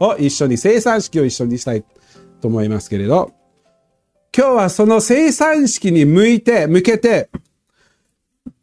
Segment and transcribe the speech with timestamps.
[0.00, 1.84] を一緒に生産式を一緒にしたい
[2.40, 3.32] と思いますけれど、
[4.36, 7.30] 今日はその生産式に向いて、向けて、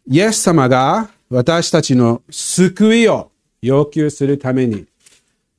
[0.09, 4.87] イエス様が私たちの救いを要求するために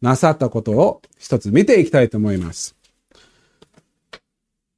[0.00, 2.74] なさったことを一つ見ていきたいと思います。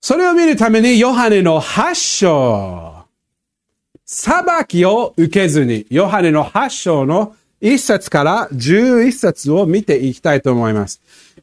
[0.01, 3.05] それを見るためにヨハネの8章、
[4.05, 11.01] 裁きを受けずに、ヨハネの8章の1節から11節を見ていきたいと思います。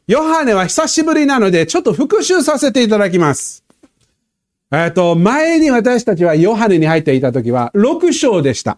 [0.08, 3.64] ヨハネは久しぶりなので、ちょっと復習させていただきます。
[4.72, 8.78] えっと、前に私たちはヨハネに入っていた時は、6章でした。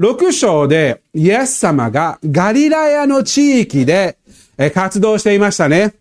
[0.00, 4.18] 6章で、イエス様がガリラヤの地域で
[4.74, 5.94] 活動していましたね。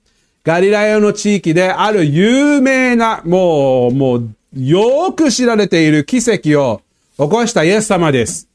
[0.43, 6.81] ガリラヤの地域である有名な、もう、もう、よく知られている奇跡を
[7.17, 8.48] 起こしたイエス様です。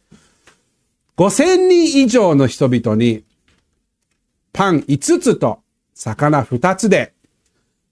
[1.16, 3.24] 5000人以上の人々に、
[4.52, 5.60] パン5つと
[5.94, 7.12] 魚2つで、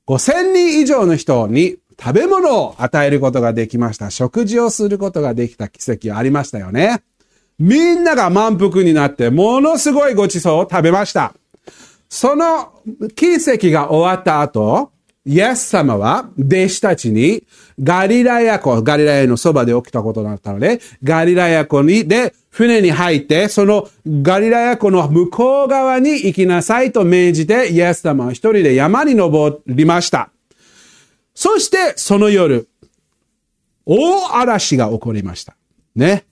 [0.06, 4.11] 5000人以上の人に食べ物を与えることができました。
[4.11, 7.03] 食事をすることができた奇跡はありましたよね。
[7.59, 11.34] みんなが満腹になって、ものすごいごちそうを食べました。
[12.09, 12.73] その
[13.14, 14.92] 奇跡が終わった後、
[15.25, 17.45] イエス様は弟子たちに
[17.81, 30.31] ガリラヤ湖、ガリラヤのそばで起きたことだったので、ガリラヤ湖に、で、船に入って、そのガリラヤ湖の向こう側に行きなさいと命じて、イエス様は一人で山に登りました。
[31.35, 32.68] そして、その夜、
[33.86, 35.57] 大嵐が起こりました。
[35.95, 36.24] ね。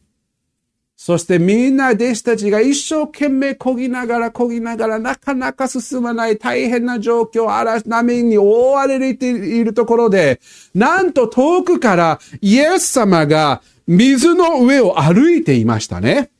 [1.02, 10.42] そしてみんな弟子たちが一生懸命漕ぎながら漕ぎながらなかなか進まない大変な状況、嵐波に覆われているところで、
[10.74, 16.30] なんと遠くからイエス様が水の上を歩いていましたね。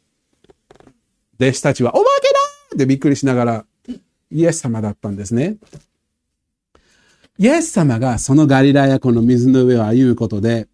[1.41, 2.39] 弟子たちはお化けだ
[2.75, 3.65] ってびっくりしながら
[4.31, 5.57] イエス様だったんですね。
[7.39, 10.69] イエス様がそのガリラヤ湖の水の上を歩むことで、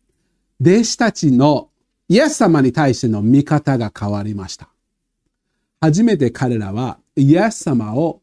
[0.61, 1.69] 弟子たちの
[2.09, 4.69] イエス様に対しての見方が変わりました。
[5.81, 8.21] 初めて彼らはイエス様を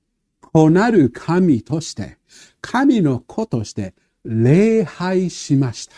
[0.53, 2.17] 子なる神として、
[2.61, 3.93] 神の子として
[4.23, 5.95] 礼拝しました。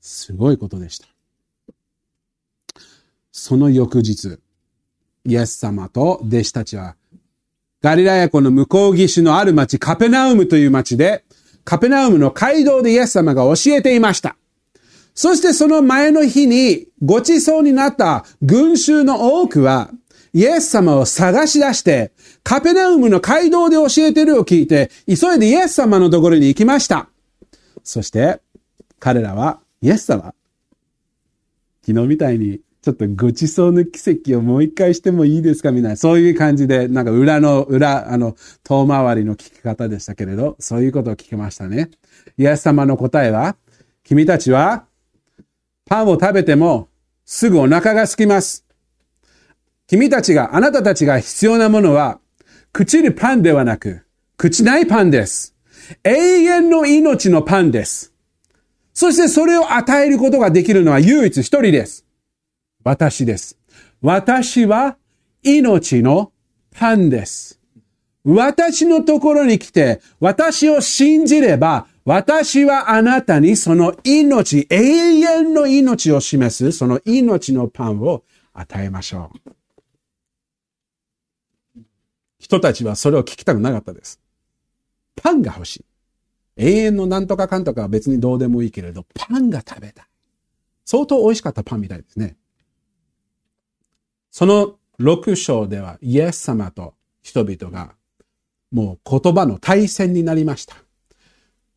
[0.00, 1.06] すごいことでした。
[3.32, 4.38] その翌日、
[5.24, 6.96] イエス様と弟子たちは、
[7.80, 11.24] ガリラヤ湖の向こう岸のある町、カペナウムという町で、
[11.64, 14.36] カペナウムの街道でイエス様が教えていました。
[15.14, 19.90] そしてその前の日にごちそうになった群衆の多くは、
[20.32, 22.12] イエス様を探し出して、
[22.44, 27.08] カペナウムの街道で教えてるを聞いて、急いでイエス様のところに行きました。
[27.82, 28.40] そして、
[28.98, 30.34] 彼らは、イエス様、
[31.84, 35.72] 昨日みたいに、ちょっとごちそうの奇跡をもう一回してもいいですか？
[35.72, 41.90] みたいな、そういう感じで、なんか裏の、裏、あの、遠回りの聞き方でしたけれど、そういうことを聞きましたね。
[42.38, 43.56] イエス様の答えは、
[44.04, 44.86] 君たちは
[45.90, 46.88] パンを食べても
[47.24, 48.64] すぐお腹が空きます。
[49.88, 52.20] 君たちが、あなたたちが必要なものは、
[52.72, 54.06] 朽ちるパンではなく、
[54.38, 55.56] 朽ちないパンです。
[56.04, 58.14] 永遠の命のパンです。
[58.94, 62.06] そしてそれを与えることができるのは唯一一人です。
[62.84, 63.58] 私です。
[64.00, 64.96] 私は
[65.42, 66.30] 命の
[66.72, 67.59] パンです。
[68.24, 79.50] 私のところに来て、私を信じれば、私はあなたにその命、永遠の命を示す、その命のパンを与えましょう。
[82.38, 84.20] 人たちはそれを聞きたくなかったです。
[85.16, 85.84] パンが欲しい。
[86.56, 90.06] 永遠のなんとかかんとかは別にどうでもいいけれど、パンが食べたい。
[90.84, 92.36] 相当美味しかったパンみたいですね。
[94.30, 97.94] その6章ではイエス様と人々が
[98.70, 100.76] もう言葉の対戦になりました。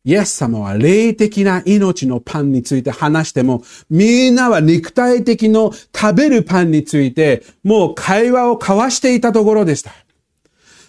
[0.06, 9.92] イエス様は霊的な命のパンについて話しても、みんなは肉体的の食べるパンについて、もう会話を交わしていたところでした。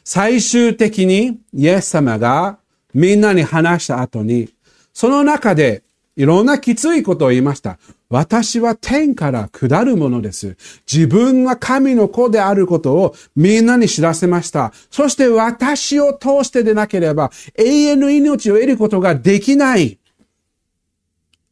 [0.04, 2.60] 最終的にイエス様が
[2.94, 4.50] みんなに話した後に、
[4.94, 5.84] その中で
[6.16, 7.78] いろんなきついことを言いました。
[8.10, 10.56] 私は天から下るものです。
[10.92, 14.72] 自分は神の子であることをみんなに知らせました。
[14.90, 20.00] そして私を通してでなければ永遠の命を得ることができない。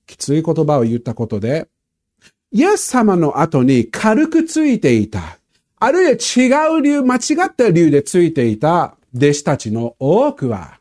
[0.06, 1.68] きつい言葉を言ったことで、
[2.51, 5.39] イエス様の後に軽くついていた。
[5.80, 10.80] あるいは違う理由、間違った理由でついていた弟子たちの多くは、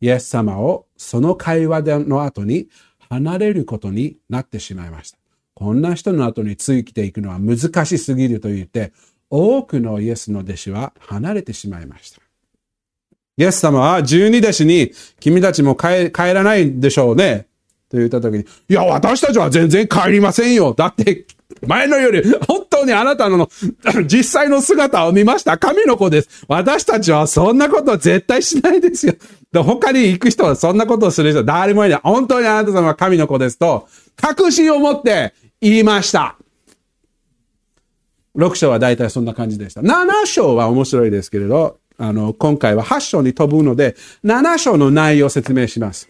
[0.00, 2.68] イエス様をその会話での後に
[3.10, 5.18] 離れることになってしまいました。
[5.54, 8.92] こんな人の後についていくのは難しすぎると言って、
[9.28, 12.22] 多くのイエスの弟子は離れてしまいました。
[13.36, 17.46] イエス様は十二弟子に、君たちも帰らないでしょうね。
[17.88, 20.72] と言った時に、いや、私たちは全然帰りませんよ。
[20.72, 21.26] だって、
[21.66, 23.48] 前のより、本当にあなたの
[24.06, 25.58] 実際の姿を見ました。
[25.58, 26.44] 神の子です。
[26.48, 29.14] 私たちはそんなこと絶対しないですよ。
[29.52, 32.00] で他に行く人はそんなことをする人誰もいない。
[32.02, 36.36] 本当にあなた様は神の子ですと、確信を持って言いました。
[38.36, 39.80] 6章は大体そんな感じでした。
[39.80, 46.08] 7章は面白いですけれど、あの、今回は8章に飛ぶので、7章の内容を説明します。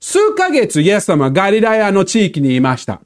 [0.00, 3.00] 数ヶ月イエス様はガリラヤの地域にいました。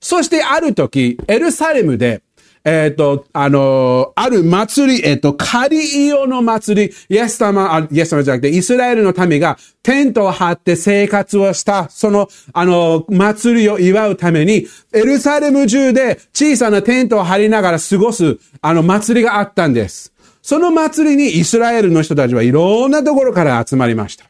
[0.00, 2.22] そしてある時、エルサレムで、
[2.68, 20.12] えっ、と、あのある祭り、えっ、と、カリイオの祭り、イエス様、あイエス様じゃなくて、イスラエルの民がテントを張って生活をした、その、あの祭りを祝うために、エルサレム中で小さなテントを張りながら過ごす、あの祭りがあったんです。
[20.42, 24.24] その祭りにイスラエルの人たちはいろんなところから集まりました。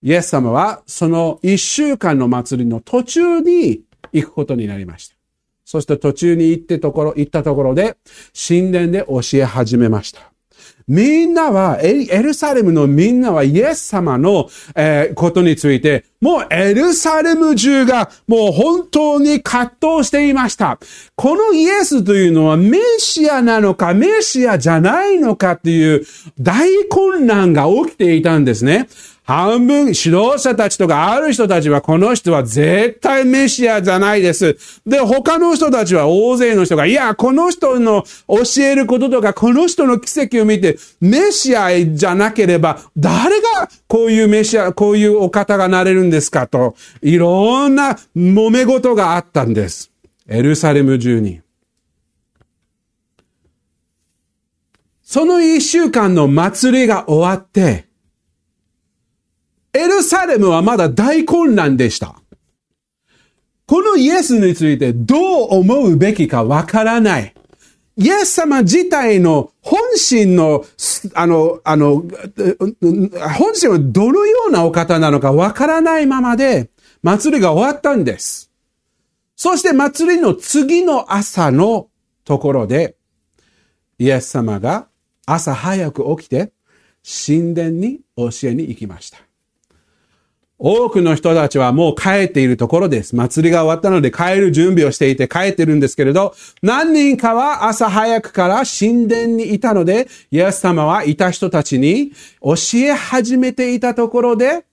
[0.00, 3.80] イエス様はその一週間の祭りの途中に
[4.12, 5.17] 行くことになりました。
[5.70, 7.98] そして途中に行ってところ、行ったところで、
[8.32, 10.32] 神殿で教え始めました。
[10.88, 20.78] みんなは、エルサレムのみんなはイエス様の、えー、ことについて、もうエルサレム中がもう本当に葛藤していました。
[21.16, 26.06] このイエスというのはメシアなのか、メシアじゃないのかっていう
[26.40, 28.88] 大混乱が起きていたんですね。
[29.28, 34.56] 半分、指導者たちとかある人たちは、この人は絶対メシアじゃないです。
[34.86, 46.46] で、他の人たちは大勢の人が、いや、この人の教えることとか、この人の奇跡を見て、メシアじゃなければ、誰がこういうメシア、こういうお方がなれるんですか？
[46.46, 49.90] と、いろんな揉め事があったんです。
[50.26, 51.42] エルサレム中に。
[55.02, 57.87] その一週間の祭りが終わって、
[59.78, 62.20] エルサレムはまだ大混乱でした。
[63.66, 67.34] このイエスについてどう思うべきかわからない。
[67.96, 70.64] イエス様自体の本心の、
[71.14, 72.04] あの、あの、
[73.36, 76.70] 本心はどのようなお方なのかわからないままで、
[77.02, 78.50] 祭りが終わったんです。
[79.36, 81.88] そして祭りの次の朝の
[82.24, 82.96] ところで、
[83.98, 84.88] イエス様が
[85.26, 86.52] 朝早く起きて、
[87.04, 89.27] 神殿に教えに行きました。
[90.60, 93.14] 多くの人たちはもう帰っているところです。
[93.14, 102.10] 祭りが終わったので帰る準備をしていて帰ってるんですけれど、何人かは朝早くから神殿にいたので、イエス様はいた人たちに
[102.42, 104.64] 教え始めていたところで、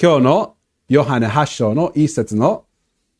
[0.00, 0.54] 今日の
[0.88, 2.64] ヨハネ8章の一節の、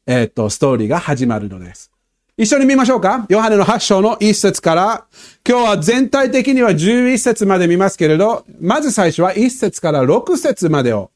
[0.07, 1.91] えっ、と、ストーリーが始まるのです。
[2.37, 3.27] 一緒に見ましょうか？
[3.29, 5.07] ヨハネの8章の一節から、
[5.49, 11.11] 今日は全体的には11節まで見ますけれど、まず最初は1節から6節までを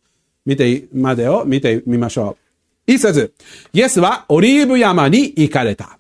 [0.45, 2.37] 見て、までを見てみましょ
[2.87, 2.93] う。
[2.93, 3.35] 一節。
[3.73, 5.99] イエスはオリーブ山に行かれた。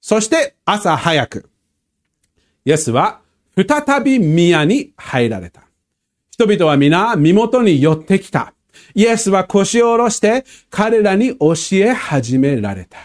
[0.00, 1.48] そして朝早く、
[2.64, 3.20] イエスは
[3.56, 5.62] 再び宮に入られた。
[6.30, 8.54] 人々は皆身元に寄ってきた。
[8.94, 12.98] イエスは腰を下ろして彼らに教え始められた。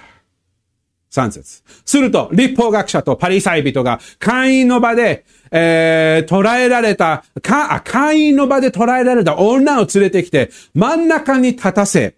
[1.09, 1.63] 三節。
[1.85, 12.15] すると、立法学者とパリサイ人が会員の場で、えー、捕らえられた、か、あ、会員の場で捕らえられた女を連れてきて、真ん中に立たせ、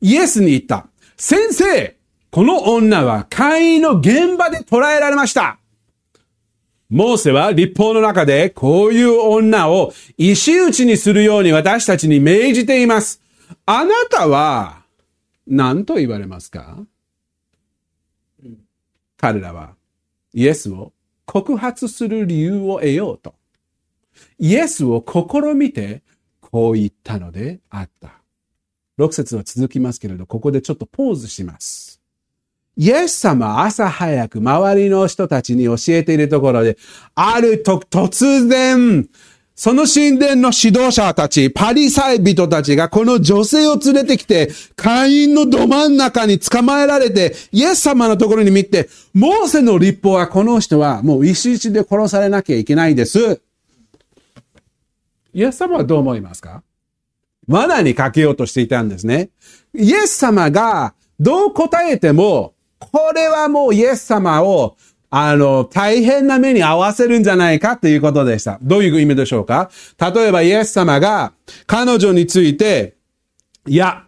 [0.00, 0.86] イエスに言った。
[1.16, 1.96] 先生
[2.30, 5.58] この女は会員の現場で捕らえられました。
[6.90, 13.20] モーセは立法の中でこういう女を石打ちにするように私たちに命じています。
[13.66, 14.82] あなたは
[15.46, 16.78] 何と言われますか？
[19.16, 19.74] 彼らは
[20.32, 20.92] イエスを
[21.28, 23.34] 告発する理由を得ようと、
[24.38, 26.02] イエスを試みて
[26.40, 28.14] こう言ったのであった。
[28.98, 32.00] 6節は続きますけれど、ここでちょっとポーズします。
[32.78, 36.78] イエス様朝早く周りの人たちに教えているところで、
[37.14, 39.06] あると突然、
[39.58, 53.40] その神殿の指導者たち、パリサイ人たちがこの女性を連れてきて、会員のど真ん中に捕まえられて、イエス様のところに見て、モーセの立法はこの人はもう石打ちで殺されなきゃいけないです。
[55.34, 56.62] イエス様はどう思いますか？
[57.48, 59.30] 罠にかけようとしていたんですね。
[59.74, 64.76] イエス様がどう答えても、これはもうイエス様を
[65.10, 68.58] あの、大変な目に合わせるんじゃないかということでした。
[68.60, 69.70] どういう意味でしょうか？
[69.98, 71.32] 例えばイエス様が
[71.66, 72.96] 彼女について、
[73.66, 74.04] いや、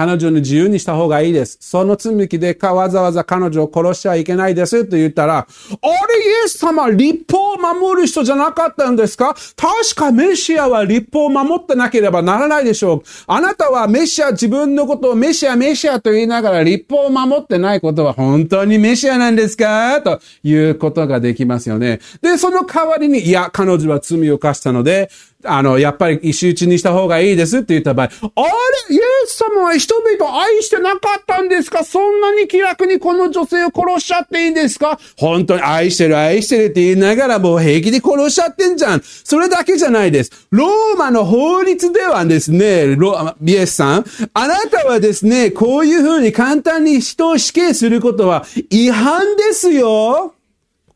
[0.00, 1.58] 彼女の自由にした方がいいです。
[1.60, 9.34] その罪でかわざわざ彼女を殺しちゃいけないですと言ったら、あれイエス様、立法を守る人じゃなかったんですか？
[9.56, 13.02] 確かメシアは立法を守ってなければならないでしょう。
[13.26, 20.00] あなたはメシア自分のことをメシアメシアと言いながら立法を守ってないことは本当にメシアなんですか？
[20.00, 22.00] ということができますよね。
[22.22, 25.10] で、その代わりに、いや、彼女は罪を犯したので、
[25.44, 28.42] あの、やっぱり石打ちにした方がいいですって言った場合、あ
[28.90, 28.94] れ？
[28.94, 31.84] イエス様は人々愛してなかったんですか？
[31.84, 34.98] そんなに気楽にこの女性を殺しちゃっていいんですか？
[35.16, 39.00] 本当に愛してる愛してるって言いながらもう平気で殺しちゃってんじゃん。
[39.02, 40.48] それだけじゃないです。
[40.50, 44.04] ローマの法律ではですね、ロイエスさん、
[44.34, 50.34] あなたはですね、こういうふうに簡単に人を死刑することは違反ですよ。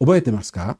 [0.00, 0.76] 覚えてますか？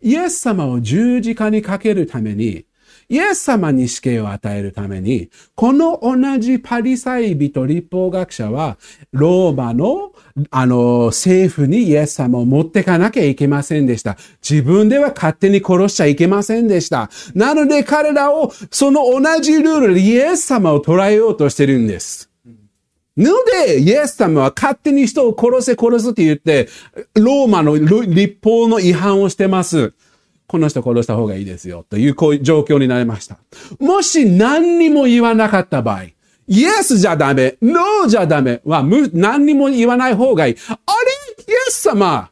[0.00, 2.66] イエス様を十字架にかけるために、
[3.08, 8.78] イエス様に死刑を与えるために、この同じパリサイ人立法学者は、
[9.12, 10.12] ローマの、
[10.50, 14.16] あの、政府にイエス様を持ってかなきゃいけませんでした。
[14.48, 17.10] 自分では勝手に殺しちゃいけませんでした。
[17.34, 22.30] なので彼らを、その同じルールでイエス様を捉えようとしてるんです。
[23.16, 23.32] の
[23.64, 26.68] で、イエス様は勝手に人を殺せ殺すって言って、
[27.14, 29.94] ローマの立法の違反をしてます。
[30.54, 31.84] この人殺した方がいいですよ。
[31.90, 33.38] というこういう状況になりました。
[33.80, 36.04] もし何にも言わなかった場合、
[36.46, 40.56] イエスじゃダメ、ノーじゃダメは何にも言わない方がいい。
[40.68, 40.76] あ
[41.42, 41.44] れ？
[41.44, 42.30] イエス様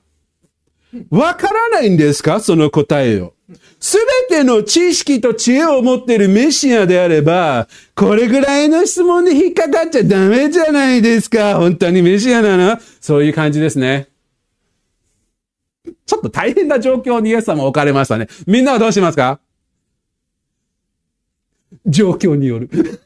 [1.10, 2.38] わからないんですか？
[2.38, 3.34] その答えを。
[3.80, 3.98] す
[4.30, 11.56] べての知識と知恵を持っているメシアであれば、これぐらいの質問で引っかかっちゃダメじゃないですか。
[11.56, 12.78] 本当にメシアなの？
[13.00, 14.06] そういう感じですね。
[16.06, 18.28] ちょっと大変な状況にイエス様置かれましたね。
[18.46, 19.40] みんなはどうしますか？
[21.86, 22.70] 状況による。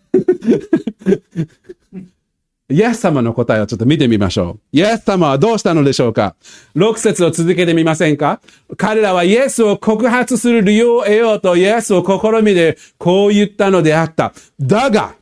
[2.69, 4.77] イエス様の答えをちょっと見てみましょう。
[4.77, 6.35] イエス様はどうしたのでしょうか
[6.75, 8.41] ?6 節を続けてみませんか？
[8.77, 14.35] 彼らはイエスを告発する理由を得ようとイエスを試みでこう言ったのであった。
[14.59, 15.15] だが、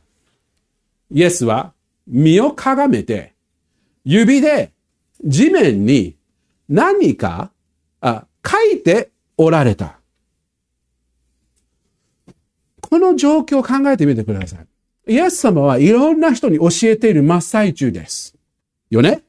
[1.11, 1.73] イエスは
[2.07, 3.33] 身をかがめて
[4.03, 4.71] 指で
[5.23, 6.15] 地面に
[6.67, 7.51] 何か
[8.01, 9.99] あ書いておられた。
[12.81, 14.57] この状況を考えてみてくださ
[15.07, 15.13] い。
[15.13, 18.35] イエス様はいろんな人に教えている真っ最中です。
[18.89, 19.23] よね？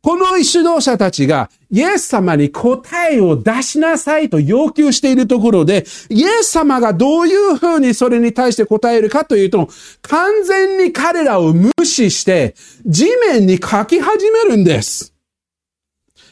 [0.00, 9.68] この指導者たちがイエス様に答えを出しなさいと要求しているところで、イエス様がどういうふうにそれに対して答えるかというと、
[10.02, 12.54] 完全に彼らを無視して
[12.86, 15.12] 地面に書き始めるんです。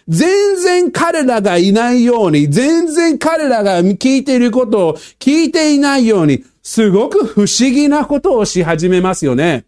[0.09, 9.65] 全然彼らがいないように、全然彼らが聞いていることを聞いていないように、すごく不思議なことをし始めますよね。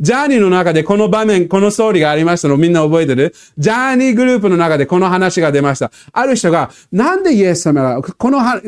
[0.00, 3.34] ジャーニーの中でこの場面、このストーリーがありましたのみんな覚えてる？
[3.58, 5.92] ジャーニーグループの中でこの話が出ました。
[6.12, 8.60] ある人が、なんでイエス様が、この、あ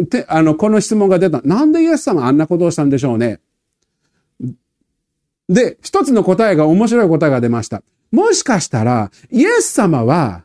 [0.43, 1.41] の、この質問が出た？
[1.43, 3.41] なんでイエス様あんなことをしたんでしょうね？
[5.49, 7.83] で、一つの答えが面白い答えが出ました。
[8.13, 10.45] もしかしたら、イエス様は、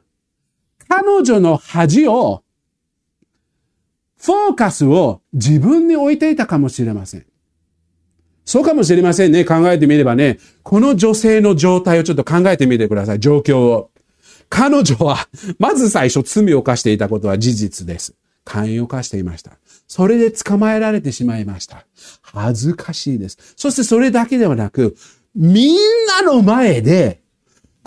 [0.89, 2.43] 彼女の恥を、
[4.17, 7.25] フォーカスを自分に置いていたかもしれません。
[8.43, 9.45] そうかもしれませんね。
[9.45, 10.39] 考えてみればね。
[10.63, 13.19] この女性の状態をちょっと考えてみてください。
[13.19, 13.91] 状況を。
[14.49, 15.29] 彼女は、
[15.59, 18.15] まず最初罪を犯していたことは事実です。
[18.43, 19.51] 寛容を犯していました。
[19.87, 21.85] それで捕まえられてしまいました。
[22.23, 23.37] 恥ずかしいです。
[23.55, 24.97] そしてそれだけではなく、
[25.35, 25.77] みん
[26.07, 27.18] なの前で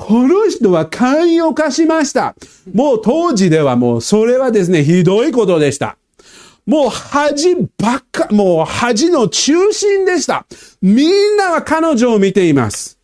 [0.05, 2.35] この人は寛容化しました。
[2.75, 5.97] もう当時ではもうそれはですね、ひどいことでした。
[6.67, 10.45] もう恥ばっか、もう恥の中心でした。
[10.81, 12.99] みんなは彼女を見ています。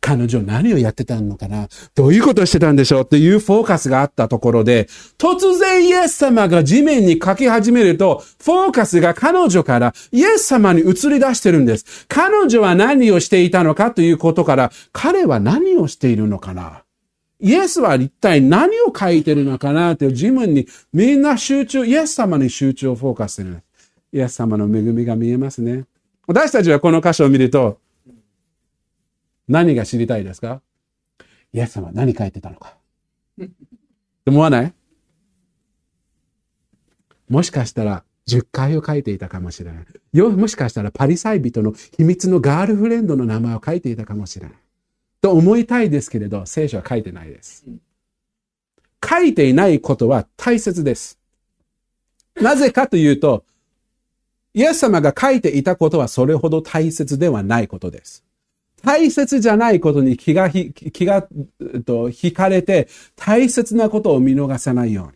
[0.00, 1.68] 彼女何をやってたのかな？
[1.94, 4.88] どういうことしてたんでしょうっていうフォーカスがあったところで、
[5.18, 12.06] 突然イエス様が地面に書き始めると、フォーカスが彼女からイエス様に移り出してるんです。
[12.08, 16.82] 彼女は何をしていたのかということから、彼は何をしているのかな？
[17.38, 23.62] イエスは一体何を書いてるのかなっていう自分にみんな集中、イエス様に集中をフォーカスしてる。
[24.12, 25.84] イエス様の恵みが見えますね。
[26.26, 27.78] 私たちはこの箇所を見ると、
[29.50, 30.62] 何が知りたいですか？
[31.52, 32.76] イエス様は何書いてたのか。
[34.24, 34.72] 思わない？
[37.28, 39.84] もしかしたら10回を書いていたかもしれない。
[40.12, 44.54] よ、もしかしたらパリサイ人の秘密のガールフレンドの名前を書いていたかもしれない。
[45.20, 47.66] と思いたいですけれど、聖書は書いてないです。
[49.04, 51.18] 書いていないことは大切です。
[52.40, 53.44] なぜかというと、
[54.54, 58.24] イエス様が書いていたことはそれほど大切ではないことです。
[58.82, 61.26] 大切じゃないことに気がひ気が、
[61.74, 65.12] えっと、惹かれて、大切なことを見逃さないように。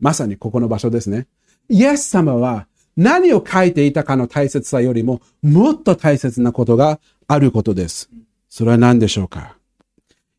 [0.00, 1.26] まさにここの場所ですね。
[1.68, 8.10] イエス様は何を書いていたかの大切さよりも、もっと大切なことがあることです。
[8.48, 9.57] それは何でしょうか？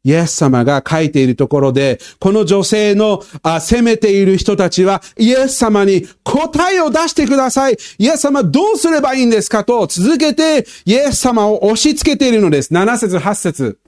[0.04, 7.78] イエス様が書いているところで、この女性のあ責めている人たちは、イエス様に答えを出してください。
[7.98, 12.74] イエス様どうすればいいんですかと続けて、イエス様を押し付けているのです。
[12.74, 13.80] 7節8節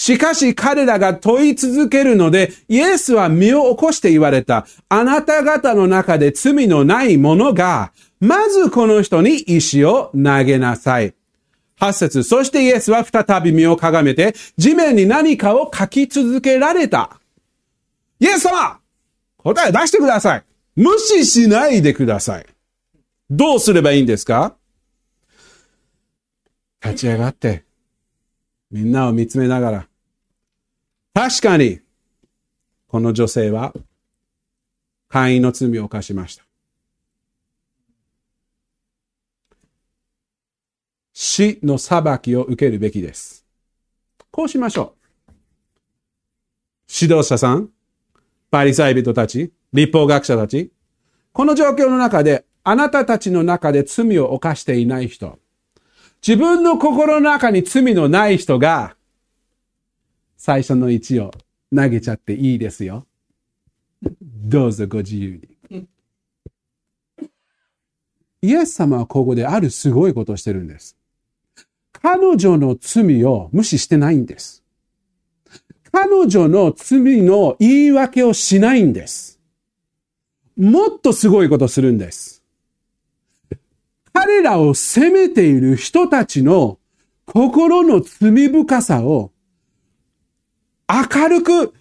[0.00, 4.66] しかし彼らが問い続けるので、イエスは身を起こして言われた。
[4.88, 11.17] あなた方の中で罪のない者が、まずこの人に石を投げなさい。
[11.80, 17.20] 8節そしてイエスは再び身をかがめて、地面に何かを書き続けられた。
[18.20, 18.80] イエス様
[19.36, 20.44] 答え出してください
[20.74, 22.46] 無視しないでください。
[23.30, 24.56] どうすればいいんですか？
[26.82, 27.64] 立ち上がって、
[28.70, 29.88] みんなを見つめながら、
[31.14, 31.80] 確かに、
[32.86, 33.74] この女性は、
[35.08, 36.44] 会員の罪を犯しました。
[41.20, 43.44] 死の裁きを受けるべきです。
[44.30, 44.94] こうしましょ
[45.28, 45.32] う。
[46.88, 47.70] 指導者さん、
[48.52, 50.70] パリサイ人たち、立法学者たち、
[51.32, 55.40] この状況の中で、あなたたちの中で罪を犯していない人、
[56.24, 58.94] 自分の心の中に罪のない人が、
[60.36, 61.32] 最初の1を
[61.74, 63.08] 投げちゃっていいですよ。
[64.22, 65.40] どうぞご自由
[65.72, 65.88] に。
[68.40, 70.97] イエス様はここであるすごいことをしてるんです。
[72.00, 74.62] 彼女の罪を無視してないんです。
[75.90, 79.40] 彼女の罪の言い訳をしないんです。
[80.56, 82.42] もっとすごいことするんです。
[84.12, 86.78] 彼らを責めている人たちの
[87.24, 89.30] 心の罪深さを
[90.88, 91.74] 明るく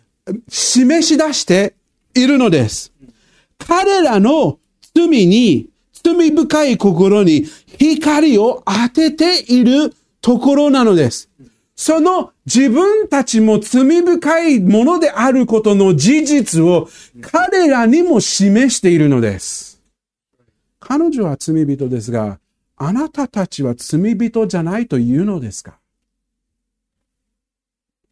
[0.47, 1.73] 示し出して
[2.13, 2.91] いるのです。
[3.58, 4.60] 彼らの
[4.93, 5.69] 罪に、
[6.03, 7.45] 罪深い心に
[7.80, 9.93] 光を当てている
[10.27, 11.29] ところなのです。
[11.73, 16.89] その自分たちも罪深いものであることの事実を
[17.21, 19.81] 彼らにも示しているのです。
[20.81, 22.41] 彼女は罪人ですが、
[22.75, 25.79] あなたたちは罪人じゃないというのですか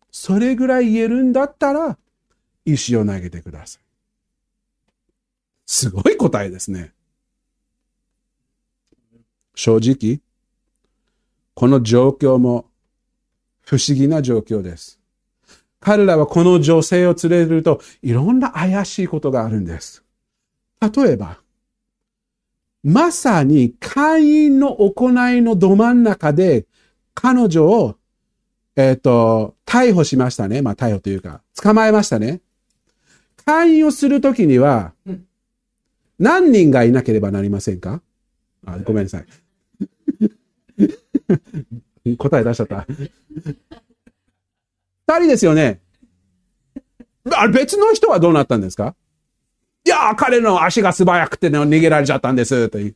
[0.09, 1.97] それぐらい言えるんだったら、
[2.63, 3.81] 石を投げてください。
[5.65, 6.93] すごい答えですね。
[9.53, 10.21] 正直、
[11.55, 12.65] この状況も
[13.63, 14.99] 不思議な状況です。
[15.79, 20.03] 彼らはこの女性を連れるといろんな怪しいことがあるんです。
[20.81, 21.39] 例えば、
[22.83, 26.65] まさに会員の行いのど真ん中で
[27.13, 27.95] 彼女を、
[28.75, 30.61] えっ、ー、と、逮捕しましたね。
[30.61, 32.41] まあ逮捕というか、捕まえましたね。
[33.45, 34.93] 会員をするときには、
[36.19, 38.01] 何人がいなければなりませんか？
[38.65, 39.25] あごめんなさい。
[42.17, 42.85] 答え出しちゃった。
[45.07, 45.81] 二人ですよね？
[47.33, 48.95] あ別の人はどうなったんですか？
[49.85, 52.69] いや、彼の足が素早くて、ね、逃げられちゃったんです。
[52.69, 52.95] という。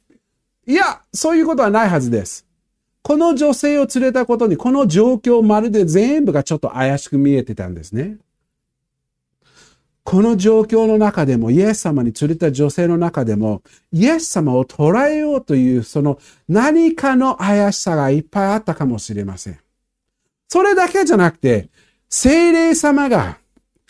[0.68, 2.46] いや、そういうことはないはずです。
[3.02, 8.18] この女性を連れたことに、この状況まるで全部がちょっと怪しく見えてたんですね。
[10.10, 16.18] この状況の中でも、イエス様に連れた女性の中でも、イエス様を捉えようという、その
[16.48, 19.60] 何かの怪しさがいっぱいあったかもしれません。
[20.48, 21.70] それだけじゃなくて、
[22.10, 23.38] 精霊様が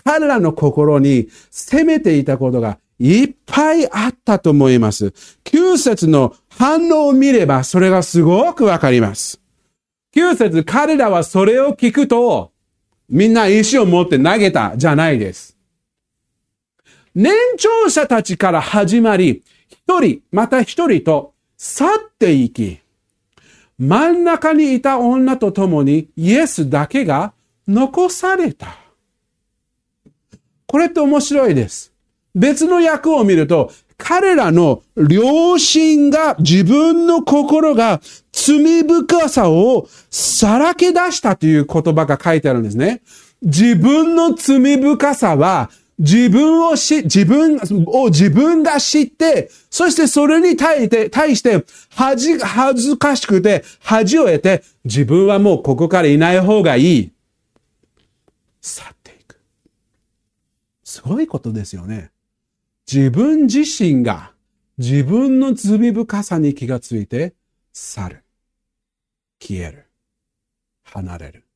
[0.04, 5.14] 彼らの心に責めていたことがいっぱいあったと思います。
[5.46, 9.40] 9節の反応を見ればそれがすごくわかります。
[10.14, 12.52] 9節彼らはそれを聞くと、
[13.08, 15.59] みんな石を持って投げたじゃないです。
[17.16, 22.80] 年長者たちから始まり、一人、また一人と去っていき、
[23.78, 27.34] 真ん中にいた女と共にイエスだけが
[27.68, 28.78] 残された。
[30.68, 31.94] これって面白いです。
[32.36, 43.02] 別の役を見ると、彼らの良心が、自分の心が罪深さをさらけ出したという言葉が書いてあるんですね。
[43.42, 45.70] 自分の罪深さは、
[46.00, 57.12] 自分をし、自分を自分が知って、そしてそれに対して、対して、恥、恥ずかしくて、恥を得て、自分はもうここからいない方がいい。
[58.62, 59.42] 去っていく。
[60.86, 62.12] すごいことですよね。
[62.92, 64.32] 自分自身が
[64.78, 67.36] 自分の罪深さに気がついて
[67.74, 68.24] 去る。
[69.42, 69.90] 消える。
[70.84, 71.49] 離れる。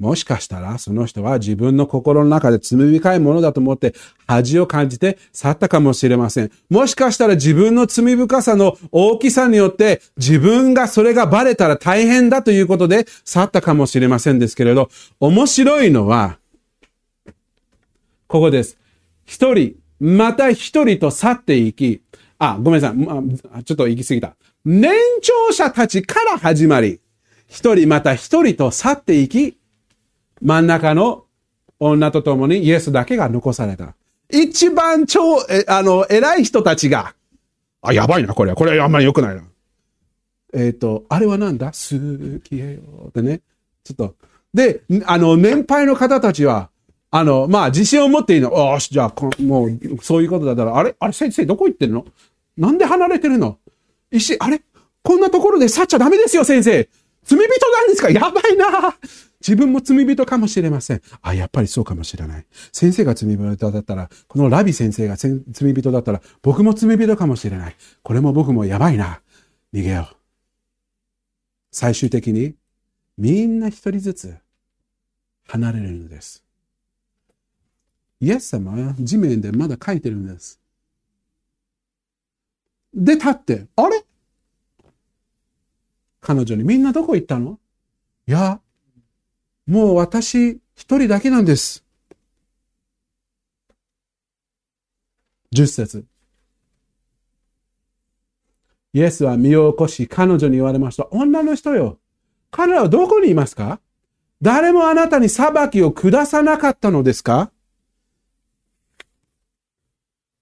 [0.00, 3.94] もしかしたらその人は自分の心の中で罪深いものだと思って
[4.26, 6.50] 恥を感じて去ったかもしれません。
[6.70, 14.88] もしかしたら自分の罪深さの大きさによって自分がそれがバレたら大変だということで去ったかもしれませんですけれど、
[15.20, 16.38] 面白いのは、
[18.26, 18.78] ここです。
[19.26, 22.00] 一人、また一人と去っていき、
[22.38, 22.94] あ、ごめんなさ
[23.58, 23.64] い。
[23.64, 24.34] ちょっと行き過ぎた。
[24.64, 27.00] 年長者たちから始まり、
[27.46, 29.59] 一人また一人と去っていき、
[30.42, 31.24] 真ん中の
[31.78, 33.94] 女と共にイエスだけが残された。
[34.30, 37.14] 一番超、え、あの、偉い人たちが、
[37.82, 38.56] あ、やばいな、これは。
[38.56, 39.42] これはあんまり良くないな。
[40.52, 41.66] えっ、ー、と、あれはなんだ？
[41.66, 43.40] 好きよってね。
[43.84, 44.14] ちょっと。
[44.52, 46.70] で、あの、年配の方たちは、
[47.10, 48.50] あの、まあ、自信を持っていいの。
[48.50, 50.94] よし、じゃあ、もう、そういうことだったら、あれ？
[50.98, 52.04] あれ、先生、どこ行ってるの？
[52.56, 53.58] なんで離れてるの？
[54.10, 54.60] 石、あれ？
[55.02, 56.88] こんなところで去っちゃダメですよ、先生。
[57.24, 58.10] 罪人なんですか？
[58.10, 58.94] やばいな
[59.40, 61.02] 自分も罪人かもしれません。
[61.22, 62.46] あ、やっぱりそうかもしれない。
[62.72, 67.76] 先生が罪人だったら、このラビ先生が罪人だったら、僕も罪人かもしれない。
[68.02, 69.22] これも僕もやばいな。
[69.72, 70.16] 逃げよう。
[71.72, 72.54] 最終的に、
[73.16, 74.36] みんな一人ずつ
[75.46, 76.44] 離れるのです。
[78.20, 80.60] イエス様は地面でまだ書いてるんです。
[82.92, 84.04] で、立って、あれ？
[86.20, 87.58] 彼女にみんなどこ行ったの？
[88.26, 88.60] いや、
[89.70, 91.84] もう私一人だけなんです。
[95.52, 96.04] 十節。
[98.92, 101.06] イエスは身を起こし彼女に言われました。
[101.12, 101.98] 女の人よ。
[102.50, 103.78] 彼らはどこにいますか？
[104.42, 107.52] 誰もあなたに裁きを下さなかったのですか？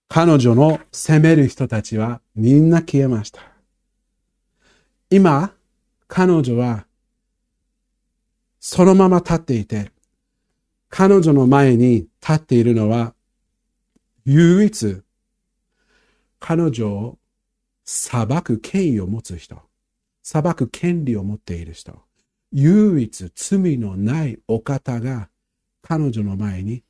[0.08, 3.42] 彼女の責める人たちはみんな消えました。
[5.10, 5.52] 今、
[6.06, 6.86] 彼女は
[8.60, 9.92] そのまま立っていて、
[10.88, 13.14] 彼女の前に立っているのは
[14.24, 15.02] 唯一
[16.40, 17.18] 彼女を
[17.84, 19.60] 裁く権威を持つ人、
[20.22, 22.02] 裁く権利を持っている人、
[22.52, 25.28] 唯一罪のないお方が
[25.82, 26.84] 彼女の前に立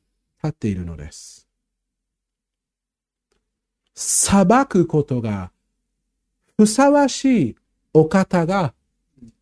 [0.48, 1.48] っているのです。
[3.94, 5.50] 裁くことが
[6.56, 7.56] ふさわしい
[7.92, 8.74] お方が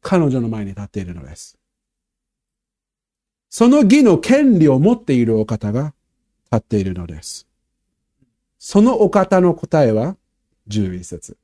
[0.01, 1.56] 彼女の前に立っているのです。
[3.49, 5.95] その義の権利を持っているお方が
[6.53, 7.47] 立っているのです。
[8.59, 10.17] そのお方の答えは
[10.69, 11.37] 11節。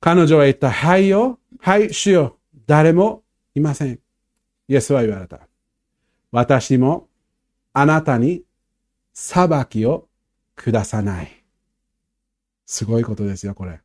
[0.00, 3.22] 彼女は言った、はいよ、はい、主よ、誰も
[3.54, 4.00] いません。
[4.68, 5.40] イエスは言われた。
[6.32, 7.08] 私も
[7.72, 8.42] あなたに
[9.12, 10.08] 裁きを
[10.56, 11.44] 下さない。
[12.66, 13.80] すごいことですよ、これ。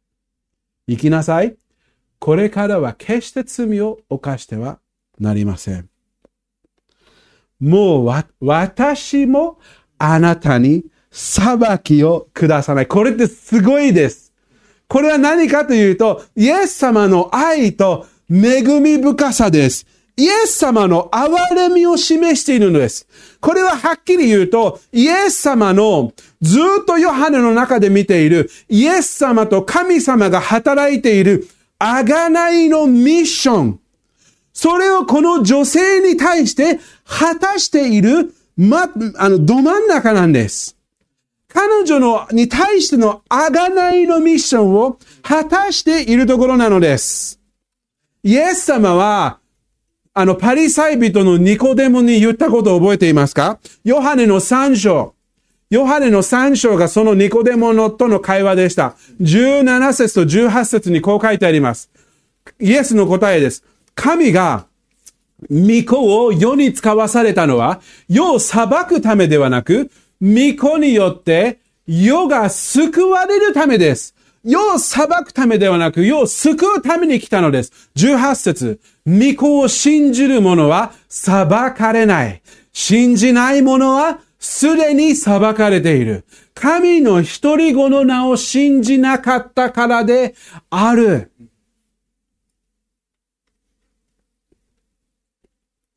[0.87, 1.57] 行きなさい。
[2.19, 4.79] これからは決して罪を犯しては
[5.19, 5.89] なりません。
[7.59, 9.59] もうわ、私も
[9.97, 12.87] あなたに裁きを下さない。
[12.87, 14.33] これってすごいです。
[14.87, 19.85] これは何かというと、イエス様の愛と恵み深さです。
[20.19, 23.07] イエス様の憐れみを示しているのです。
[23.39, 31.47] これははっきり言うと、イエス様のずっとヨハネの中で見ているイエス様と神様が働いている
[31.79, 33.79] 贖いのミッション。
[34.57, 40.75] それをこの女性に対して果たしている、ま、あの、ど真ん中なんです。
[41.47, 47.39] 彼女の、に対しての贖いのミッションを果たしているところなのです。
[48.23, 49.37] イエス様は、
[50.15, 53.59] あの、パリサイ人のニコデモに言ったことを覚えていますか？
[53.83, 55.13] ヨハネの三章。
[55.69, 58.95] ヨハネの三章がそのニコデモのとの会話でした。
[59.21, 61.91] 17節と18節にこう書いてあります。
[62.59, 63.63] イエスの答えです。
[63.97, 64.67] 神が
[65.49, 74.15] 御子を世に使わされたのは、世を裁くためではなく、御子によって世が救われるためです。
[74.43, 77.89] 世を裁くためではなく、世を救うために来たのです。
[77.95, 82.41] 18節御子を信じる者は裁かれない。
[82.71, 86.23] 信じない者はすでに裁かれている。
[86.53, 90.35] 神の一人子の名を信じなかったからで
[90.69, 91.31] ある。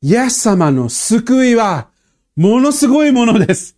[0.03, 1.87] イエス様の救いは、
[2.35, 3.77] ものすごいものです。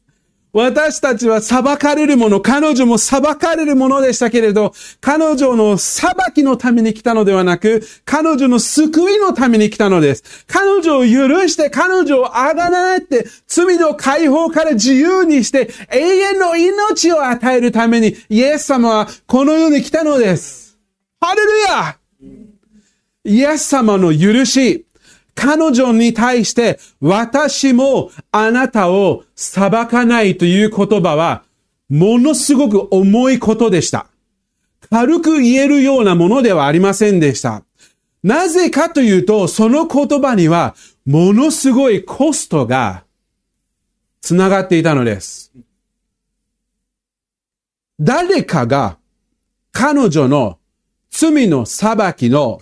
[0.53, 10.45] 私たちは裁かれるもの、彼女も裁かれるものでしたけれど、彼女の裁きのために来たのではなく、彼女の救いのために来たのです。
[10.47, 20.77] 彼女を許して、彼女をあがなって、罪の解放から自由にして、永遠の命を与えるために、イエス様はこの世に来たのです。
[21.19, 21.97] ハレルヤ
[23.25, 24.85] イエス様の許し、
[25.35, 31.43] 彼女に対して、私もあなたを裁かないという言葉は、
[31.89, 34.07] ものすごく重いことでした。
[34.89, 37.63] 軽く言えるようなものではありませんでした。
[38.23, 43.03] なぜかというと、その言葉には、ものすごいコストが
[44.21, 45.51] 繋がっていたのです。
[47.99, 48.97] 誰かが
[49.71, 50.59] 彼女の
[51.09, 52.61] 罪の裁きの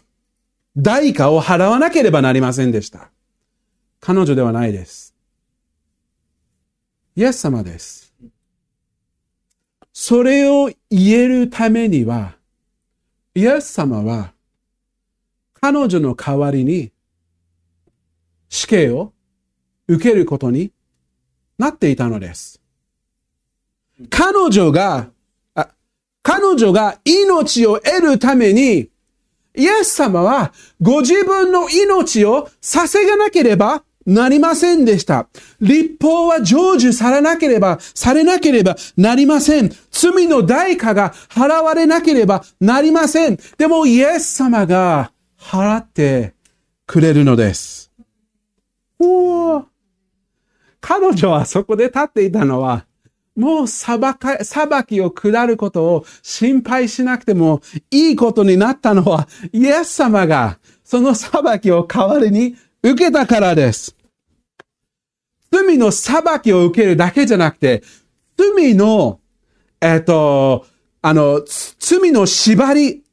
[0.78, 3.10] 代価を払わなければなりませんでした。
[4.00, 5.16] 彼女ではないです。
[7.16, 8.14] イエス様です。
[9.94, 12.36] それを言えるためには、
[13.36, 14.34] イエス様は
[15.54, 16.92] 彼女の代わりに
[18.50, 19.14] 死刑を
[19.88, 20.72] 受けることに
[21.58, 22.62] なっていたのです。
[24.10, 25.10] 彼女が、
[26.24, 28.91] 彼女が命を得るために
[29.56, 35.28] イエス様はご自分の命を捧げなければなりませんでした。
[35.60, 39.72] 立法は成就されなければ、されなければなりません。
[39.92, 43.38] 罪の代価が払われなければなりません。
[43.58, 46.34] でもイエス様が払って
[46.88, 47.92] くれるのです。
[49.00, 49.64] お
[50.80, 52.86] 彼女はそこで立っていたのは、
[53.36, 63.96] もう裁か、裁きを下ることを心配しなくてもいいことになったのは、イエス様がその裁きを代わりに受けたからです。
[65.52, 67.84] 罪の裁きを受けるだけじゃなくて、
[68.38, 69.20] 罪の、
[69.80, 70.66] えっ、と、
[71.02, 71.42] あの、
[71.80, 73.04] 罪の縛り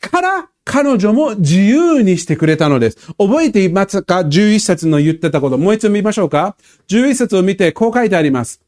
[0.00, 3.12] から彼女も自由にしてくれたのです。
[3.18, 5.58] 覚えていますか ?11 節の言ってたこと。
[5.58, 6.56] もう一度見ましょうか
[6.88, 8.60] ?11 節を見てこう書いてあります。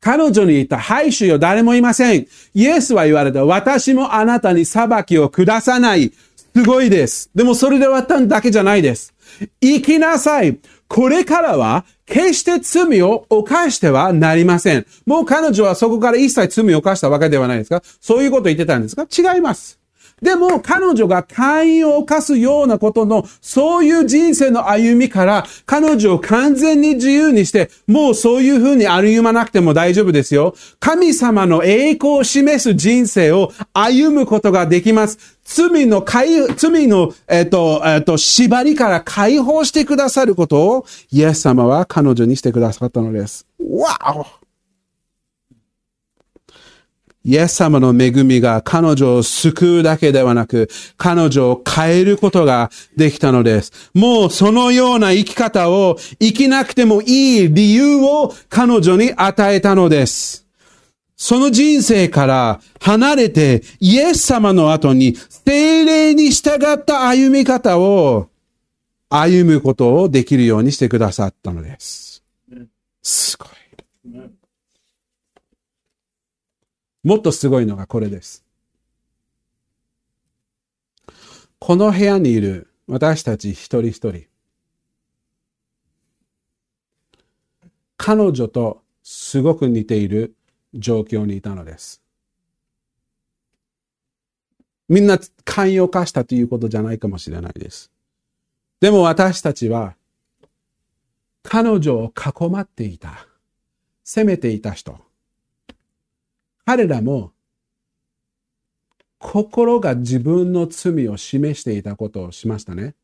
[0.00, 2.26] 彼女に言った、はい、主よ、誰もいません。
[2.54, 6.12] イエスは言われた、私もあなたに裁きを下さない。
[6.54, 7.30] すごいです。
[7.34, 9.14] でもそれで終わったんだけじゃないです。
[9.60, 10.58] 行きなさい。
[10.88, 14.86] これからは、決して罪を犯してはなりません。
[15.04, 19.06] もう彼女はそこから一切罪を犯したわけではないですかそういうこと言ってたんですか？
[19.06, 19.78] 違います。
[20.22, 30.54] でも彼女が会員を犯すようなことの、そういう人生の歩みから、彼女を完全に自由にして、もうそういう風に歩まなくても大丈夫ですよ。
[30.80, 35.38] 神様の栄光を示す人生を歩むことができます。
[35.44, 43.46] 罪の解、罪の、えっ、と、えっ、と、縛りから解放してくださることを、イエス様は彼女にしてくださったのです。
[43.58, 44.47] わお
[47.28, 53.90] イエス様の恵みが彼女を救うだけではなく、彼女を変えることができたのです。
[53.92, 60.46] もうそのような生き方を生きなくてもいい理由を彼女に与えたのです。
[61.18, 68.30] その人生から離れてイエス様の後に精霊に従った歩み方を
[69.10, 72.24] 歩むことをできるようにしてくださったのです。
[73.02, 73.48] すごい。
[77.04, 78.44] もっとすごいのがこれです。
[81.58, 84.24] この部屋にいる私たち一人一人。
[87.96, 90.34] 彼女とすごく似ている
[90.74, 92.02] 状況にいたのです。
[94.88, 97.90] みんな寛容化したということじゃないかもしれないです。
[98.80, 99.96] でも私たちは
[101.42, 103.26] 彼女を囲まっていた。
[104.04, 105.07] 責めていた人。
[106.68, 107.32] 彼らも
[109.18, 112.94] 心が自分の罪を示していたことをしましたね。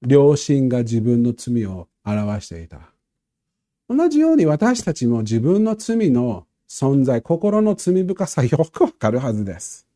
[0.00, 2.90] 良心が自分の罪を表していた。
[3.90, 9.86] 同じように私たちも自分の罪の存在、心の罪深さよくわかるはずです。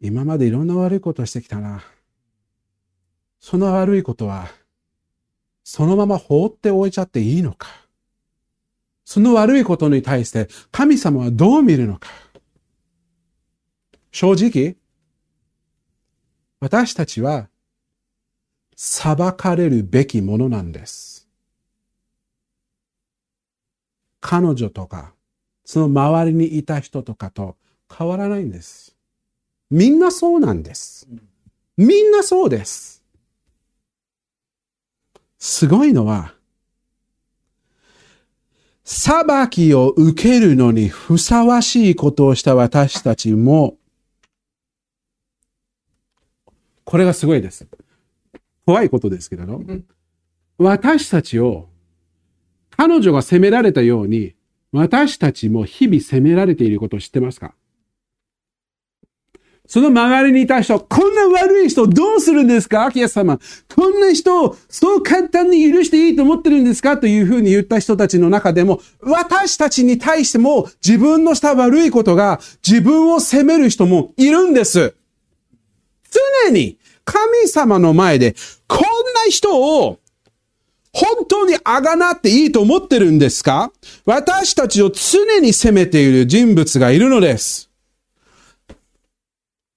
[0.00, 1.84] 今までいろんな悪いことをしてきたな。
[3.38, 4.48] その悪いことは、
[5.62, 7.81] そのまま放っておいちゃっていいのか。
[9.04, 12.08] その悪いことに対して神様はどう見るのか。
[14.10, 14.76] 正直、
[16.60, 17.48] 私たちは
[18.76, 21.28] 裁かれるべきものなんです。
[24.20, 25.14] 彼女とか
[25.64, 27.56] その周りにいた人とかと
[27.96, 28.96] 変わらないんです。
[29.70, 31.08] みんなそうなんです。
[31.76, 33.02] みんなそうです。
[35.38, 36.34] すごいのは、
[38.94, 43.78] 裁きを受けるのにふさわしいことをした私たちも、
[46.84, 47.66] これがすごいです。
[48.66, 49.62] 怖いことですけど、
[50.58, 51.70] 私たちを
[52.76, 54.34] 彼女が責められたように、
[54.72, 57.54] 私たちも日々責められていることを知ってますか？
[59.72, 62.84] その周りにいた人、こんな悪い人どうするんですか？
[62.84, 63.40] アキア様。
[63.74, 66.98] こんな人をそう簡単に許していいと思ってるんですか？
[66.98, 74.94] というふうに言った人たちの中でも、私たちに対しても自分のした悪いことが自分を責める人もいるんです。
[76.44, 78.34] 常に神様の前で
[78.68, 78.84] こんな
[79.30, 80.00] 人を
[80.92, 83.72] 本当にあがなっていいと思ってるんですか？
[84.04, 87.70] 私たちを常に責めている人物がいるのです。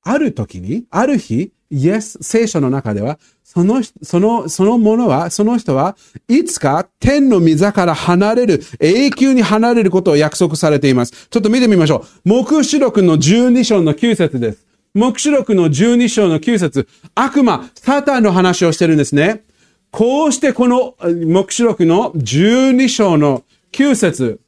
[0.06, 11.28] ある時に、ある日、イエス、聖書の中では、その、その、そのものは、その人はいつか天の御座から離れる、永久に離れることを約束されています。
[11.30, 12.30] ちょっと見てみましょう。
[12.30, 14.66] 目視録の12章の9節です。
[14.94, 19.44] 目視録の12章の9節悪魔、サタンの話をしてるんですね。
[19.90, 24.40] こうしてこの目視録の12章の9節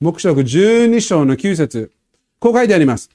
[0.00, 1.92] 目視録12章の9節
[2.40, 3.10] こう書いてあります。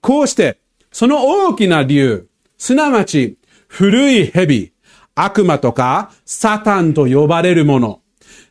[0.00, 0.58] こうして、
[0.92, 4.72] その大きな竜、すなわち古い蛇、
[5.14, 8.00] 悪魔とかサタンと呼ばれるもの、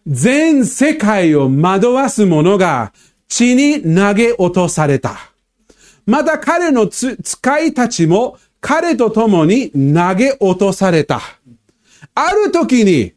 [0.07, 2.93] 全世界を惑わす者が
[3.27, 5.17] 地に投げ落とされた。
[6.05, 11.21] また彼の使いたちも彼と共に投げ落とされた。
[12.15, 13.13] ある時に、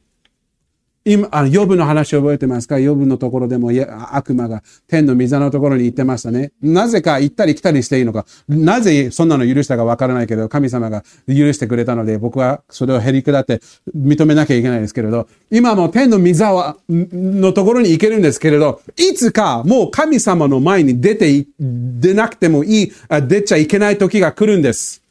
[1.04, 2.78] 今、あの、ヨブの話覚えてますか？
[2.78, 3.70] ヨブのところでも
[4.12, 6.52] 悪魔が天の御座のところに行ってましたね。
[6.62, 8.24] なぜか行ったり来たりしていいのか。
[8.48, 13.60] なぜそんなの許したかわからないけど、神様が許してくれたので、僕はそれをへりくだって
[13.96, 22.92] 認めなきゃいけないですけれど、今も天の御座は、のところに行けるんですけれど、いつかもう神様の前に出て、出なくてもいい、
[23.28, 25.02] 出ちゃいけない時が来るんです。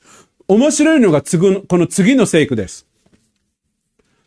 [0.48, 2.86] 面白いのが次この次の聖句です。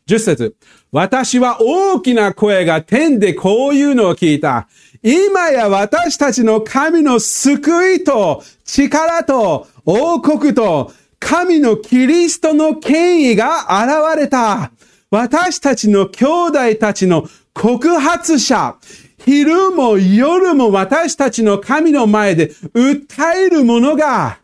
[0.07, 0.57] 10節
[0.93, 4.69] 私は大きな声が天でこういうのを聞いた。
[5.03, 14.73] 今や私たちの神の救いと力と王国と神のキリストの権威が現れた。
[15.11, 18.77] 私たちの兄弟たちの告発者、
[19.25, 24.39] 昼も夜も私たちの神の前で訴えるものが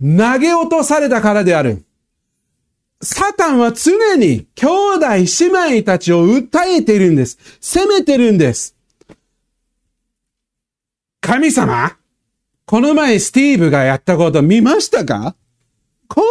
[0.00, 1.84] 投げ落とされたからである。
[3.02, 7.38] サタンは常に兄弟姉妹たちを訴えているんです。
[7.60, 8.76] 責めてるんです。
[11.22, 11.96] 神様
[12.66, 15.34] この前スティーブがやったこと見ましたか？
[16.12, 16.30] こんな、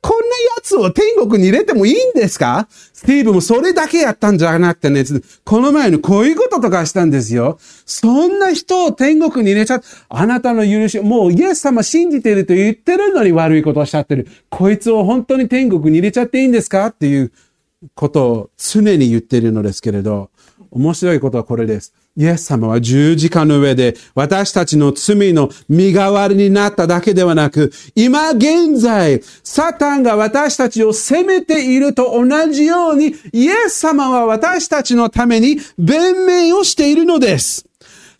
[0.00, 2.66] こんな奴を天国に入れてもいいんですか？
[2.70, 5.04] スティーブもそれだけやったんじゃなくてね、
[5.44, 7.58] この前のこういうこととかしたんですよ。
[7.86, 14.26] そんな人を天国に入れちゃあなたの許し、もうイエス様信じてると言ってるのに悪いことをしちゃってる。
[14.48, 16.86] こいつを本当に天国に入れちゃっていいんですか？
[16.86, 17.30] っていう
[17.94, 20.30] ことを常に言ってるのですけれど、
[20.70, 21.92] 面白いことはこれです。
[22.16, 37.69] イエス様は十字架の上で私たちの罪の身代わりになっただけではなく、今現在、サタンが私たちを責めていると同じように、イエス様は私たちのために弁明をしているのです。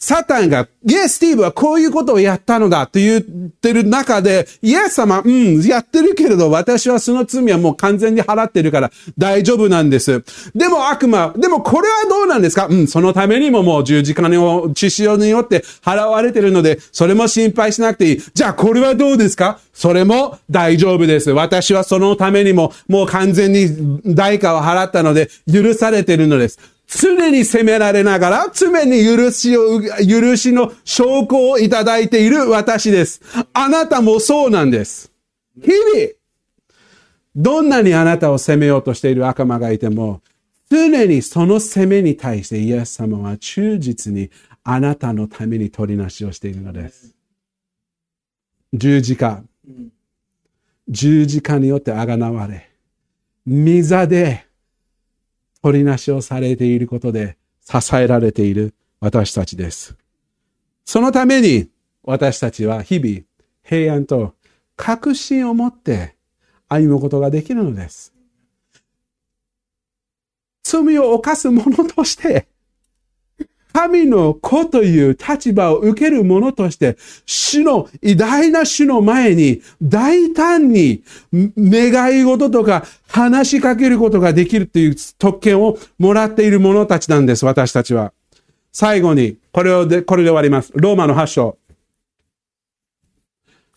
[0.02, 10.24] サタンが、イエス・スティーブはこういうことをやったのだと言ってる中で、イエス様、うん、やってるけれど、私はその罪はもう完全に払ってるから大丈夫なんです。
[10.54, 12.66] でも悪魔、でもこれはどうなんですか？
[12.66, 18.22] うん、そのためにももう十字架の血潮によって払われてるので、それも心配しなくていい。
[18.32, 19.60] じゃあこれはどうですか？
[19.74, 21.30] それも大丈夫です。
[21.30, 26.58] 私はそのためにももう完全に代価を払ったので許されてるのです。
[26.92, 33.20] 常に責められながら、常に許しを、許しの証拠をいただいている私です。
[33.52, 35.12] あなたもそうなんです。
[35.62, 36.08] 日々、
[37.36, 40.20] どんなにあなたを責めようとしている悪魔がいても、
[40.68, 44.30] 常にその責めに対してイエス様は忠実に
[44.64, 47.14] あなたのために取りなしをしているのです。
[48.72, 49.44] 十字架。
[50.88, 52.68] 十字架によってあがなわれ、
[53.46, 54.49] 御座で
[55.62, 59.96] 取りなしをされていることで支えられている私たちです。
[60.84, 61.68] そのために
[62.02, 63.22] 私たちは日々
[63.62, 64.34] 平安と
[64.76, 66.16] 確信を持って
[66.68, 68.14] 歩むことができるのです。
[70.62, 72.48] 罪を犯す者として
[73.72, 76.96] 神の子という立場を受ける者として、
[77.26, 81.02] 主の、偉大な主の前に大胆に
[81.32, 88.12] 願い事とか話しかけることができるという特権をもらっている者たちなんです、私たちは。
[88.72, 90.72] 最後に、これをで、これで終わります。
[90.74, 91.58] ローマの8章。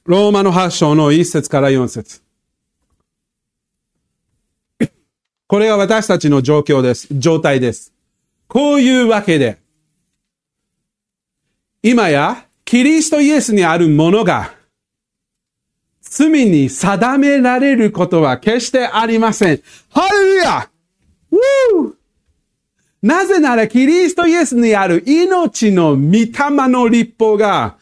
[0.05, 2.21] ローマの8章の1節から4節
[5.47, 7.07] これが私たちの状況です。
[7.11, 7.93] 状態です。
[8.47, 9.62] こういうわけで、
[11.85, 14.53] 今や、キリストイエスにあるものが、
[16.01, 19.61] 罪に定められることは決してありません。
[19.89, 20.69] ハレルヤ
[23.01, 26.31] なぜならキリストイエスにある命の御霊
[26.69, 27.75] の立法が、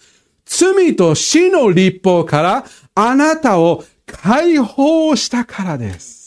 [0.45, 6.20] 罪と死の立法からあなたを解放したからです。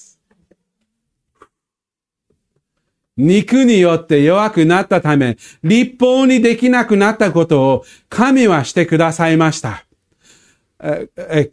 [3.16, 9.84] 肉によって弱くなったため、立法にできなくなったことを神はしてくださいました。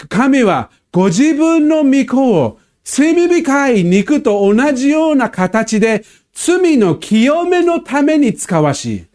[0.10, 6.04] 神はご自分の御子を罪深い肉と同じような形で
[6.34, 9.06] 罪の清めのために使わし、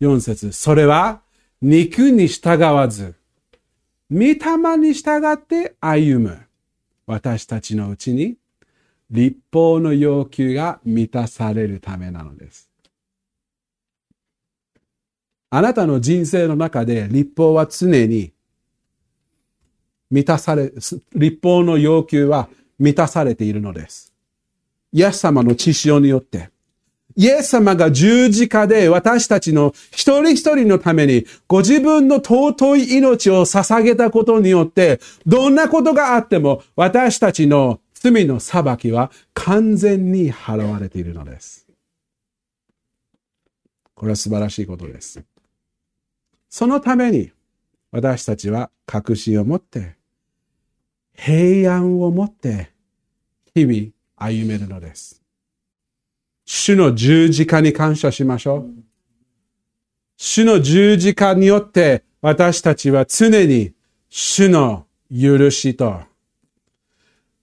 [0.00, 1.20] 4節それは
[1.62, 3.14] 肉に従わず、
[4.10, 4.36] 御霊
[4.78, 6.40] に従って歩む
[7.06, 8.36] 私たちのうちに
[9.10, 12.68] 立法の要求が満たされるためなのです。
[15.50, 18.32] あなたの人生の中で立法は常に
[20.10, 20.72] 満たされ、
[21.14, 22.48] 立法の要求は
[22.78, 24.12] 満たされているのです。
[24.92, 26.50] イエス様の知潮によって、
[27.16, 41.66] イエス様が十字架で私たちの一人一人のためにご自分の尊い命を捧げたことによって、どんなことがあっても私たちの罪の裁きは完全に払われているのです。
[43.94, 45.24] これは素晴らしいことです。
[46.48, 47.32] そのために
[47.90, 49.96] 私たちは確信を持って、
[51.14, 52.70] 平安を持って
[53.54, 55.22] 日々歩めるのです。
[56.44, 58.70] 主の十字架に感謝しましょう。
[60.16, 63.72] 主の十字架によって私たちは常に
[64.08, 66.07] 主の許しと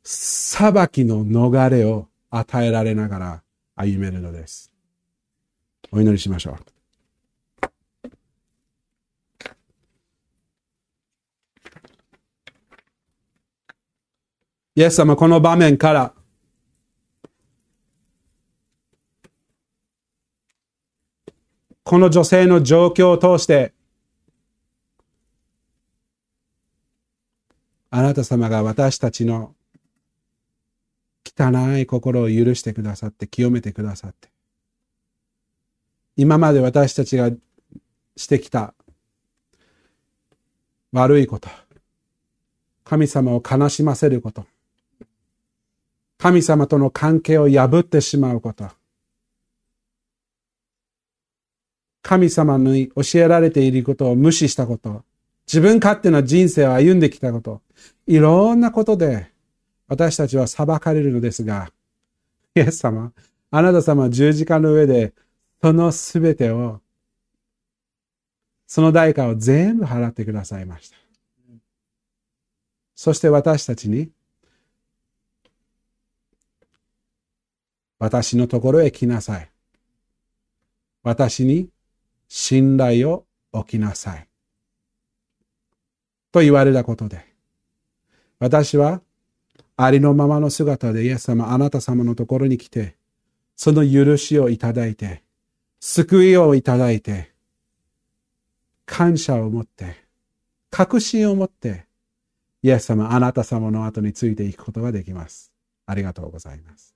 [0.08, 3.44] 裁きの逃れを与えられながら
[3.76, 4.72] 歩めるのです。
[5.92, 6.66] お祈りしましょう。
[14.76, 16.14] イエス様、この場面から、
[21.84, 23.74] この女性の状況を通して、
[27.90, 29.55] あなた様が私たちの
[31.38, 34.30] 汚い心を許してくださって、清めてくださって。
[36.16, 37.30] 今まで私たちが
[38.16, 38.74] してきた
[40.94, 41.50] 悪いこと、
[42.86, 44.46] 神様を悲しませること、
[46.18, 48.70] 神様との関係を破ってしまうこと、
[52.02, 55.04] 神様に教えられていることを無視したこと、
[55.48, 57.62] 自分勝手な人生を歩んできたこと、
[58.08, 59.35] いろんなことで
[59.88, 61.72] 私たちは裁かれるのですが、
[62.56, 63.14] イエス様、
[63.52, 65.14] あなた様は十字架の上で、
[65.62, 66.82] そのすべてを、
[68.68, 70.98] その代価を全部払ってくださいました。
[72.96, 74.10] そして私たちに、
[78.00, 79.50] 私のところへ来なさい。
[81.04, 81.70] 私に
[82.28, 84.28] 信頼を置きなさい。
[86.32, 87.26] と言われたことで、
[88.40, 89.02] 私は
[89.78, 92.96] ありのままの姿でイエス様、あなた様のところに来て、
[93.56, 95.24] その許しをいただいて、
[95.80, 97.32] 救いをいただいて、
[98.86, 99.96] 感謝を持って、
[100.70, 101.86] 確信を持って、
[102.64, 105.52] イエス様、あなた様の後についていくことができます。
[105.86, 106.96] ありがとうございます。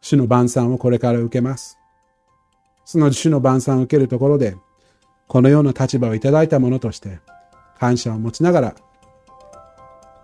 [0.00, 1.78] 主の晩餐をこれから受けます。
[2.84, 4.56] その主の晩餐を受けるところで、
[5.26, 7.18] このような立場をいただいたものとして、
[7.84, 8.74] 感謝を持ちながら、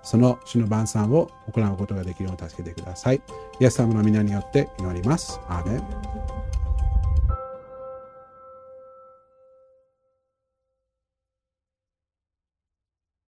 [0.02, 3.20] その主の晩餐を行うことができるように助けてください。
[3.60, 5.38] イエス様の皆によって祈ります。
[5.46, 6.59] アーメン